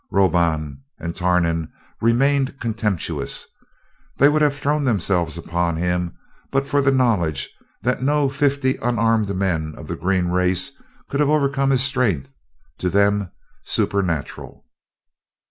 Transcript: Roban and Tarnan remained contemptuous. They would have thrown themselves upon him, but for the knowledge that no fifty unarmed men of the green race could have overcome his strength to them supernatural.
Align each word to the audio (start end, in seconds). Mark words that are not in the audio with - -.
Roban 0.09 0.81
and 0.97 1.15
Tarnan 1.15 1.71
remained 2.01 2.59
contemptuous. 2.59 3.45
They 4.17 4.29
would 4.29 4.41
have 4.41 4.55
thrown 4.57 4.83
themselves 4.83 5.37
upon 5.37 5.75
him, 5.75 6.17
but 6.49 6.65
for 6.65 6.81
the 6.81 6.89
knowledge 6.89 7.51
that 7.83 8.01
no 8.01 8.27
fifty 8.27 8.77
unarmed 8.77 9.35
men 9.35 9.75
of 9.77 9.87
the 9.87 9.95
green 9.95 10.29
race 10.29 10.71
could 11.07 11.19
have 11.19 11.29
overcome 11.29 11.69
his 11.69 11.83
strength 11.83 12.31
to 12.79 12.89
them 12.89 13.31
supernatural. 13.63 14.65